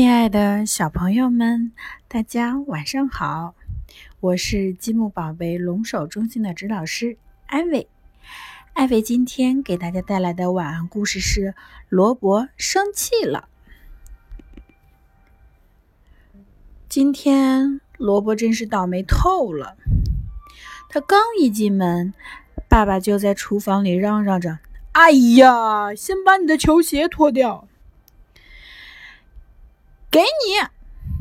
[0.00, 1.72] 亲爱的小朋友们，
[2.08, 3.54] 大家晚上好！
[4.20, 7.86] 我是积木宝贝龙首中心的指导师艾薇。
[8.72, 11.48] 艾薇今天给大家带来的晚安故事是
[11.90, 13.50] 《罗伯生气了》。
[16.88, 19.76] 今天罗伯真是倒霉透了。
[20.88, 22.14] 他刚一进门，
[22.70, 24.60] 爸爸就在厨房里嚷嚷着
[24.92, 27.68] ：“哎呀，先把你的球鞋脱掉！”
[30.10, 30.68] 给你！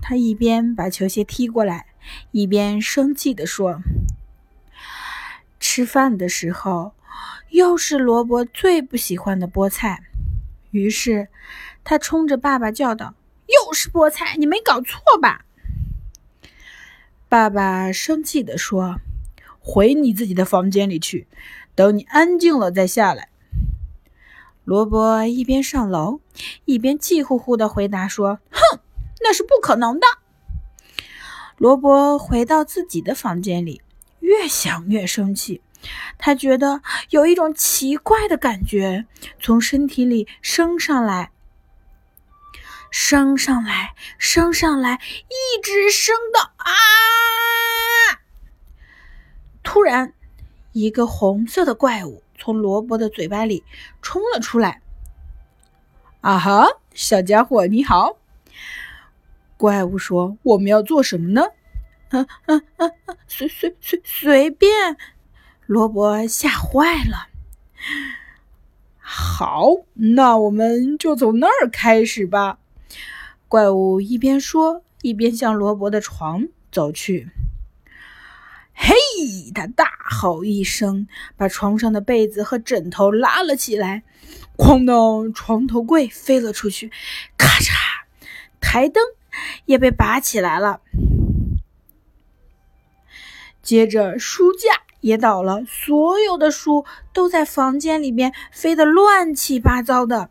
[0.00, 1.88] 他一边把球鞋踢过来，
[2.30, 3.82] 一边生气地说
[5.60, 6.94] ：“吃饭的时候，
[7.50, 10.00] 又是萝卜最不喜欢的菠菜。”
[10.70, 11.28] 于是
[11.84, 13.14] 他冲着爸爸叫道
[13.46, 15.44] ：“又是菠菜，你没搞错吧？”
[17.28, 19.00] 爸爸生气地说
[19.60, 21.26] ：“回你自己的房间里去，
[21.74, 23.28] 等你安静了再下来。”
[24.64, 26.20] 萝卜一边上楼，
[26.66, 28.77] 一边气呼呼地回答说：“哼，
[29.22, 30.06] 那是不可能的。”
[31.58, 33.82] 萝卜回到自己的房间里，
[34.20, 35.60] 越想越生气。
[36.18, 39.06] 他觉得有一种奇怪的感觉
[39.40, 41.30] 从身体里升上来，
[42.90, 46.72] 升上来，升上来，一直升到啊！
[49.62, 50.14] 突然，
[50.72, 52.22] 一个红色的怪物。
[52.40, 53.64] 从萝卜的嘴巴里
[54.00, 54.80] 冲了出来。
[56.20, 58.16] 啊哈，小家伙你好！
[59.58, 61.42] 怪物说：“我们要做什么呢？”
[62.10, 64.96] 嗯嗯嗯嗯，随随随随便。
[65.66, 67.28] 萝卜吓坏了。
[68.96, 72.58] 好，那我们就从那儿开始吧。
[73.48, 77.28] 怪物一边说，一边向萝卜的床走去。
[78.72, 78.94] 嘿！
[79.54, 84.04] 他大吼一声，把床上的被子和枕头拉了起来。
[84.56, 85.32] 哐当！
[85.34, 86.90] 床头柜飞了出去。
[87.36, 87.72] 咔嚓！
[88.60, 89.02] 台灯
[89.68, 90.80] 也被拔起来了。
[93.62, 100.30] 接着，书架也倒了，所有的书都在房间里面飞得乱七八糟的。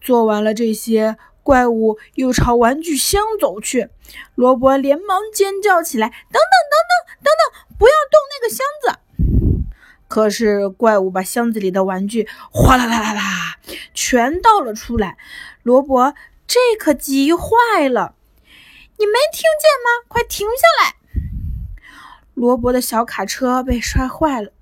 [0.00, 1.18] 做完了这些。
[1.48, 3.88] 怪物又朝玩具箱走去，
[4.34, 8.98] 罗伯连忙尖叫起来：“等等，等等，等等，不要动那个箱子！”
[10.08, 13.56] 可是怪物把箱子里的玩具哗啦啦啦啦
[13.94, 15.16] 全倒了出来，
[15.62, 16.14] 罗伯
[16.46, 18.14] 这可急坏了
[18.98, 20.04] ：“你没听见吗？
[20.08, 20.96] 快停下来！”
[22.34, 24.52] 罗伯的小卡车被摔坏了，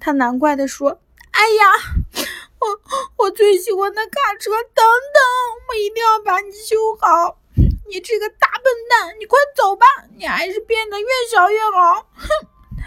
[0.00, 1.00] 他难怪地说
[1.32, 2.24] ：“哎呀！”
[2.64, 5.22] 我我最喜欢的卡车，等等，
[5.68, 7.38] 我一定要把你修好。
[7.54, 9.84] 你这个大笨蛋，你快走吧，
[10.16, 12.08] 你还是变得越小越好。
[12.14, 12.28] 哼！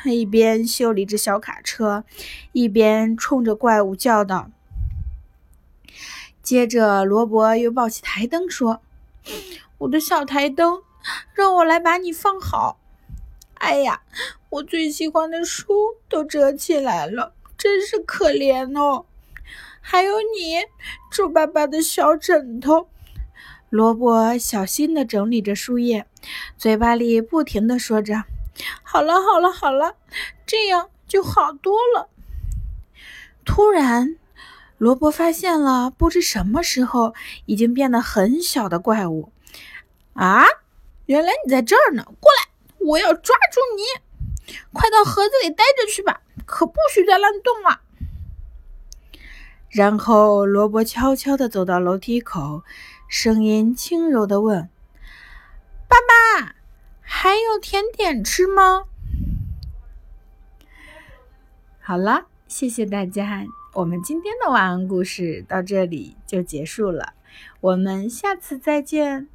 [0.03, 2.03] 他一边修理着小卡车，
[2.53, 4.49] 一边冲着怪物叫道。
[6.41, 8.81] 接着，罗伯又抱起台灯说
[9.77, 10.81] ：“我的小台灯，
[11.33, 12.79] 让我来把你放好。”
[13.55, 14.01] 哎呀，
[14.49, 15.73] 我最喜欢的书
[16.07, 19.05] 都折起来了，真是可怜哦。
[19.81, 20.57] 还有你，
[21.09, 22.87] 猪爸爸的小枕头。
[23.69, 26.05] 萝卜小心地整理着书页，
[26.57, 28.23] 嘴巴里不停地说着
[28.83, 29.95] ：“好了，好了，好了，
[30.45, 32.09] 这样就好多了。”
[33.43, 34.17] 突然，
[34.77, 37.13] 萝卜发现了不知什么时候
[37.45, 39.31] 已经变得很小的怪物。
[40.13, 40.45] 啊，
[41.07, 42.05] 原来你在这儿呢！
[42.19, 44.53] 过来，我要抓住你！
[44.71, 47.81] 快到盒子里待着去吧，可不许再乱动了。
[49.69, 52.63] 然后，萝卜悄悄地走到楼梯口，
[53.07, 54.69] 声音轻柔地问
[55.87, 56.55] ：“爸爸，
[57.01, 58.85] 还有甜点吃吗？”
[61.79, 67.13] 好了，谢谢大家，我们今天的晚安故事到这里就结束了，
[67.61, 69.29] 我们下次再见。